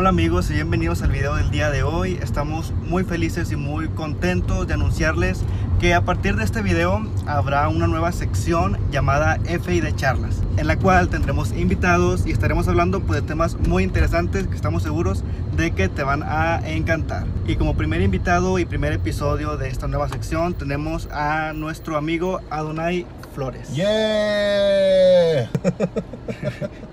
[0.00, 2.20] Hola amigos y bienvenidos al video del día de hoy.
[2.22, 5.40] Estamos muy felices y muy contentos de anunciarles
[5.80, 10.68] que a partir de este video habrá una nueva sección llamada FI de charlas, en
[10.68, 15.24] la cual tendremos invitados y estaremos hablando pues, de temas muy interesantes que estamos seguros
[15.56, 17.26] de que te van a encantar.
[17.48, 22.40] Y como primer invitado y primer episodio de esta nueva sección tenemos a nuestro amigo
[22.50, 23.04] Adonai
[23.34, 23.74] Flores.
[23.74, 25.50] ¡Yeah!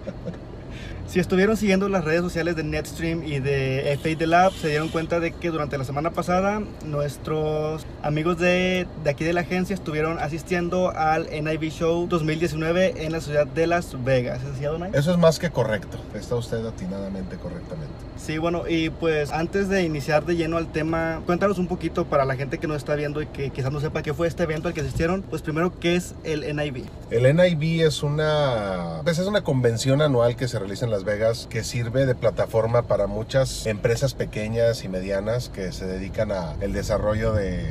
[1.16, 4.90] Si estuvieron siguiendo las redes sociales de Netstream y de FA The Lab, se dieron
[4.90, 9.74] cuenta de que durante la semana pasada nuestros amigos de, de aquí de la agencia
[9.74, 14.42] estuvieron asistiendo al NIV Show 2019 en la ciudad de Las Vegas.
[14.44, 14.92] ¿Es así, Adonai?
[14.94, 15.98] Eso es más que correcto.
[16.14, 17.94] Está usted atinadamente correctamente.
[18.18, 22.26] Sí, bueno, y pues antes de iniciar de lleno al tema, cuéntanos un poquito para
[22.26, 24.68] la gente que nos está viendo y que quizás no sepa qué fue este evento
[24.68, 25.22] al que asistieron.
[25.22, 26.84] Pues primero, ¿qué es el NIV?
[27.10, 31.48] El NIV es una, pues es una convención anual que se realiza en Las Vegas
[31.50, 36.74] que sirve de plataforma para muchas empresas pequeñas y medianas que se dedican a el
[36.74, 37.64] desarrollo de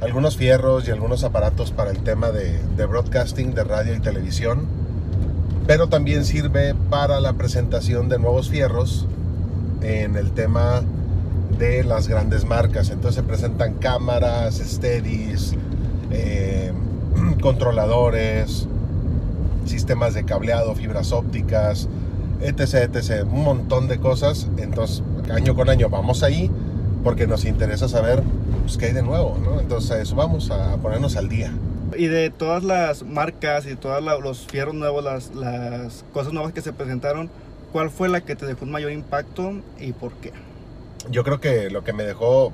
[0.00, 4.66] algunos fierros y algunos aparatos para el tema de, de broadcasting, de radio y televisión.
[5.66, 9.06] Pero también sirve para la presentación de nuevos fierros
[9.82, 10.82] en el tema
[11.58, 12.90] de las grandes marcas.
[12.90, 15.54] Entonces se presentan cámaras, steadies,
[16.10, 16.72] eh,
[17.42, 18.68] controladores,
[19.66, 21.88] sistemas de cableado, fibras ópticas,
[22.42, 23.24] etc, etc.
[23.24, 24.48] Un montón de cosas.
[24.58, 26.50] Entonces, año con año vamos ahí
[27.02, 28.22] porque nos interesa saber
[28.62, 29.38] pues, qué hay de nuevo.
[29.42, 29.60] ¿no?
[29.60, 31.52] Entonces, a eso vamos a ponernos al día.
[31.96, 36.62] Y de todas las marcas y todos los fierros nuevos, las, las cosas nuevas que
[36.62, 37.28] se presentaron,
[37.72, 40.32] ¿cuál fue la que te dejó un mayor impacto y por qué?
[41.10, 42.52] Yo creo que lo que me dejó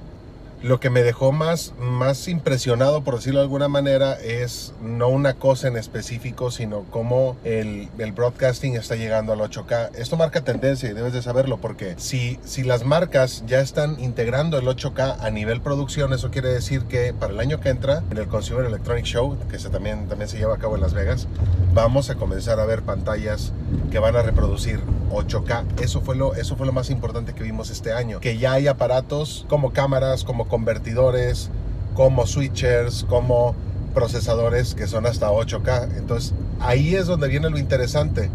[0.63, 5.35] lo que me dejó más, más impresionado, por decirlo de alguna manera, es no una
[5.35, 9.91] cosa en específico, sino cómo el, el, broadcasting está llegando al 8K.
[9.97, 14.59] Esto marca tendencia y debes de saberlo, porque si, si las marcas ya están integrando
[14.59, 18.19] el 8K a nivel producción, eso quiere decir que para el año que entra, en
[18.19, 21.29] el Consumer Electronic Show, que se también, también se lleva a cabo en Las Vegas,
[21.73, 23.53] vamos a comenzar a ver pantallas
[23.91, 25.81] que van a reproducir 8K.
[25.81, 28.69] Eso fue lo, eso fue lo más importante que vimos este año, que ya hay
[28.69, 31.51] aparatos como cámaras, como convertidores,
[31.95, 33.55] como switchers, como
[33.95, 35.97] procesadores que son hasta 8K.
[35.97, 38.31] Entonces ahí es donde viene lo interesante.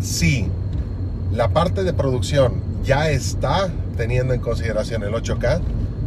[0.00, 0.48] Si
[1.32, 5.60] la parte de producción ya está teniendo en consideración el 8K,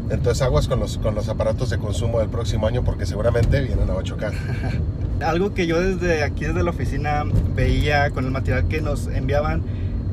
[0.10, 3.90] entonces aguas con los, con los aparatos de consumo del próximo año porque seguramente vienen
[3.90, 4.32] a 8K.
[5.24, 7.24] Algo que yo desde aquí, desde la oficina,
[7.56, 9.62] veía con el material que nos enviaban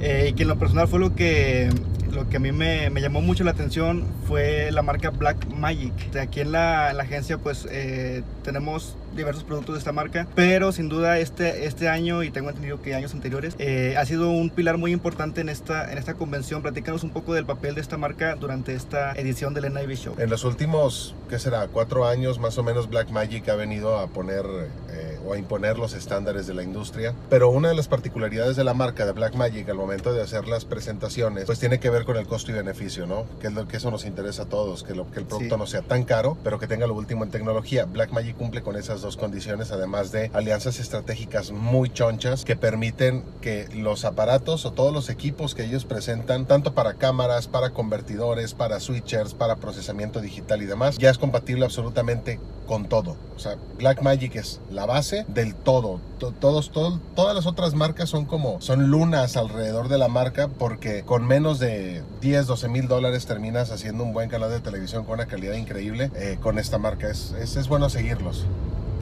[0.01, 1.71] eh, y que en lo personal fue lo que
[2.13, 5.93] lo que a mí me, llamó mucho la atención fue la marca Black Magic.
[6.17, 10.73] Aquí en la, en la agencia pues eh, tenemos diversos productos de esta marca, pero
[10.73, 14.51] sin duda este, este año y tengo entendido que años anteriores eh, ha sido un
[14.51, 16.63] pilar muy importante en esta, en esta convención.
[16.63, 20.15] Platícanos un poco del papel de esta marca durante esta edición del NIV Show.
[20.19, 21.69] En los últimos, ¿qué será?
[21.69, 24.45] Cuatro años más o menos Black Magic ha venido a poner
[24.91, 28.65] eh, o a imponer los estándares de la industria, pero una de las particularidades de
[28.65, 32.05] la marca de Black Magic al momento de hacer las presentaciones pues tiene que ver
[32.05, 33.25] con el costo y beneficio, ¿no?
[33.41, 35.61] Que es lo que eso nos interesa a todos, que, lo, que el producto sí.
[35.61, 37.85] no sea tan caro, pero que tenga lo último en tecnología.
[37.85, 43.25] Black Magic cumple con esas dos condiciones, además de alianzas estratégicas muy chonchas que permiten
[43.41, 48.54] que los aparatos o todos los equipos que ellos presentan, tanto para cámaras, para convertidores,
[48.54, 52.38] para switchers, para procesamiento digital y demás, ya es compatible absolutamente
[52.69, 53.16] con todo.
[53.34, 56.00] O sea, Blackmagic es la base del todo.
[56.41, 61.03] Todos, todo, todas las otras marcas son como, son lunas alrededor de la marca porque
[61.03, 65.15] con menos de 10, 12 mil dólares terminas haciendo un buen canal de televisión con
[65.15, 67.09] una calidad increíble eh, con esta marca.
[67.09, 68.44] Es, es, es bueno seguirlos.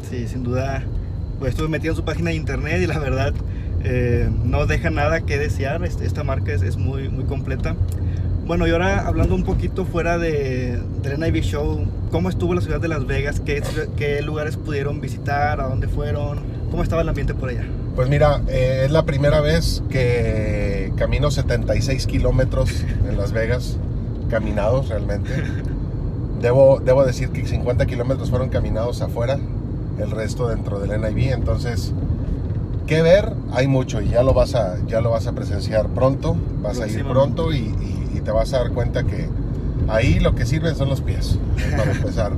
[0.08, 0.82] Sí, sin duda.
[1.38, 3.34] Pues estuve metido en su página de internet y la verdad
[3.84, 5.84] eh, no deja nada que desear.
[5.84, 7.76] Esta marca es, es, muy, muy completa.
[8.46, 12.81] Bueno, y ahora hablando un poquito fuera de, del NIV Show, ¿cómo estuvo la ciudad
[12.81, 13.40] de Las Vegas?
[13.40, 13.62] ¿Qué,
[13.96, 15.60] ¿Qué, lugares pudieron visitar?
[15.60, 16.40] ¿A dónde fueron?
[16.70, 17.64] ¿Cómo estaba el ambiente por allá?
[17.96, 23.78] Pues mira, eh, es la primera vez que camino 76 kilómetros en Las Vegas,
[24.31, 25.31] caminados realmente.
[26.40, 29.38] Debo, debo decir que 50 kilómetros fueron caminados afuera,
[29.98, 31.32] el resto dentro del NIV.
[31.32, 31.93] Entonces,
[32.87, 33.32] ¿qué ver?
[33.52, 36.37] Hay mucho y ya lo vas a, ya lo vas a presenciar pronto.
[36.62, 39.28] Vas a ir pronto y, y, y, te vas a dar cuenta que
[39.88, 41.38] ahí lo que sirven son los pies,
[41.76, 42.32] para empezar.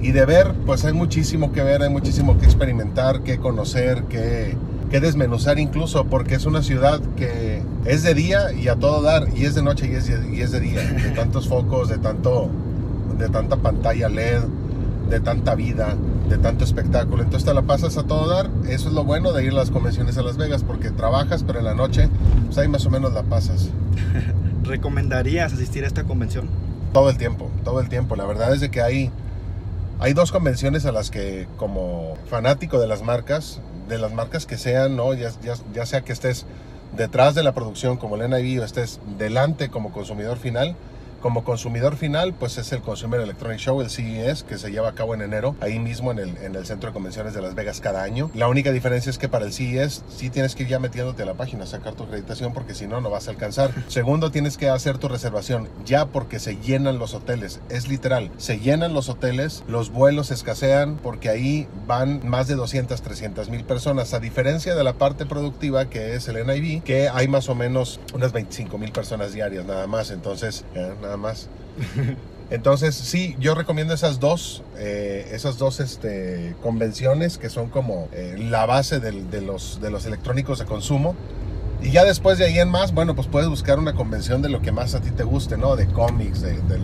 [0.00, 4.54] Y de ver, pues hay muchísimo que ver, hay muchísimo que experimentar, que conocer, que,
[4.90, 9.28] que desmenuzar incluso, porque es una ciudad que es de día y a todo dar,
[9.34, 11.98] y es de noche y es de, y es de día, de tantos focos, de,
[11.98, 12.48] tanto,
[13.18, 14.42] de tanta pantalla LED,
[15.08, 15.96] de tanta vida,
[16.28, 17.22] de tanto espectáculo.
[17.22, 18.50] Entonces te la pasas a todo dar.
[18.68, 21.58] Eso es lo bueno de ir a las convenciones a Las Vegas, porque trabajas, pero
[21.58, 22.08] en la noche,
[22.46, 23.70] pues ahí más o menos la pasas.
[24.64, 26.48] ¿recomendarías asistir a esta convención?
[26.92, 28.16] Todo el tiempo, todo el tiempo.
[28.16, 29.10] La verdad es de que hay,
[30.00, 34.56] hay dos convenciones a las que como fanático de las marcas, de las marcas que
[34.56, 35.14] sean, ¿no?
[35.14, 36.46] ya, ya, ya sea que estés
[36.96, 40.76] detrás de la producción como el NIV o estés delante como consumidor final,
[41.24, 44.94] como consumidor final, pues es el Consumer Electronic Show, el CES, que se lleva a
[44.94, 47.80] cabo en enero, ahí mismo en el, en el Centro de Convenciones de Las Vegas
[47.80, 48.30] cada año.
[48.34, 51.26] La única diferencia es que para el CES sí tienes que ir ya metiéndote a
[51.26, 53.70] la página, sacar tu acreditación, porque si no, no vas a alcanzar.
[53.88, 57.58] Segundo, tienes que hacer tu reservación ya porque se llenan los hoteles.
[57.70, 63.00] Es literal, se llenan los hoteles, los vuelos escasean porque ahí van más de 200,
[63.00, 67.28] 300 mil personas, a diferencia de la parte productiva que es el NIV, que hay
[67.28, 70.10] más o menos unas 25 mil personas diarias nada más.
[70.10, 71.48] Entonces, eh, nada más.
[72.50, 78.36] Entonces, sí, yo recomiendo esas dos, eh, esas dos este, convenciones que son como eh,
[78.38, 81.14] la base del- de, los, de los electrónicos de consumo.
[81.82, 84.60] Y ya después de ahí en más, bueno, pues puedes buscar una convención de lo
[84.62, 85.74] que más a ti te guste, ¿no?
[85.76, 86.78] De cómics, de, de-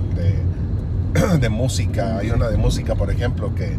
[1.20, 2.18] de- de música.
[2.18, 3.76] Hay una de música, por ejemplo, que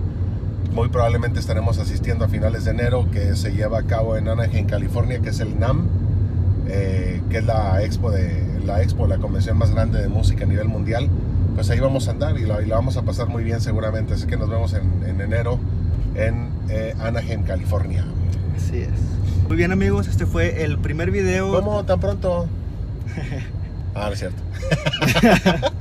[0.72, 4.68] muy probablemente estaremos asistiendo a finales de enero, que se lleva a cabo en Anaheim,
[4.68, 5.88] California, que es el NAM,
[6.70, 10.48] eh, que es la expo, de, la expo, la convención más grande de música a
[10.48, 11.10] nivel mundial.
[11.56, 14.14] Pues ahí vamos a andar y la, y la vamos a pasar muy bien seguramente.
[14.14, 15.60] Así que nos vemos en, en enero
[16.16, 18.06] en eh, Anaheim, California.
[18.56, 18.90] Así es.
[19.48, 21.52] Muy bien amigos, este fue el primer video.
[21.52, 22.48] ¿Cómo tan pronto?
[23.94, 24.42] Ah, no es cierto.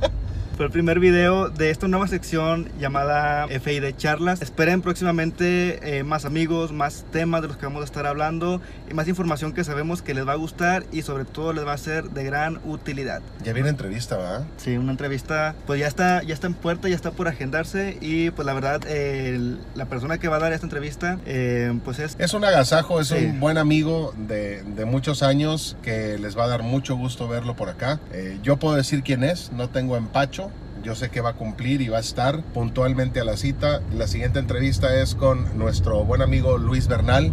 [0.61, 4.43] Fue el primer video de esta nueva sección llamada FID Charlas.
[4.43, 8.93] Esperen próximamente eh, más amigos, más temas de los que vamos a estar hablando y
[8.93, 11.77] más información que sabemos que les va a gustar y sobre todo les va a
[11.79, 13.23] ser de gran utilidad.
[13.43, 14.45] Ya viene entrevista, ¿verdad?
[14.57, 18.29] Sí, una entrevista pues ya está, ya está en puerta, ya está por agendarse y
[18.29, 22.15] pues la verdad eh, la persona que va a dar esta entrevista eh, pues es
[22.19, 23.15] Es un agasajo, es Sí.
[23.15, 27.55] un buen amigo de, de muchos años que les va a dar mucho gusto verlo
[27.55, 27.99] por acá.
[28.13, 30.50] Eh, yo puedo decir quién es, no tengo empacho.
[30.83, 33.81] Yo sé que va a cumplir y va a estar puntualmente a la cita.
[33.95, 37.31] La siguiente entrevista es con nuestro buen amigo Luis Bernal,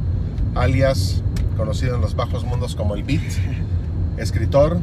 [0.55, 1.23] alias
[1.57, 3.23] conocido en los bajos mundos como el Beat,
[4.19, 4.79] escritor,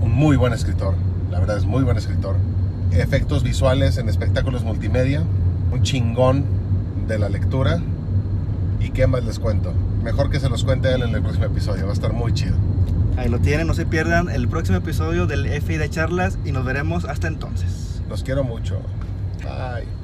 [0.00, 0.94] un muy buen escritor,
[1.32, 2.36] la verdad es muy buen escritor.
[2.92, 5.24] Efectos visuales en espectáculos multimedia,
[5.72, 6.44] un chingón
[7.08, 7.80] de la lectura.
[8.78, 9.72] ¿Y qué más les cuento?
[10.04, 12.54] Mejor que se los cuente él en el próximo episodio, va a estar muy chido.
[13.16, 17.04] Ahí lo tienen, no se pierdan el próximo episodio del FID Charlas y nos veremos
[17.04, 18.02] hasta entonces.
[18.08, 18.80] Los quiero mucho.
[19.42, 20.03] Bye.